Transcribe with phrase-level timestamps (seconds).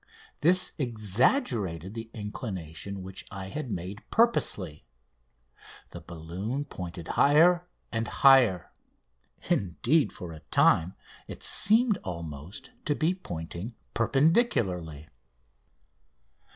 [0.39, 4.83] This exaggerated the inclination which I had made purposely.
[5.91, 8.71] The balloon pointed higher and higher.
[9.47, 10.95] Indeed, for a time,
[11.27, 15.05] it seemed almost to be pointing perpendicularly.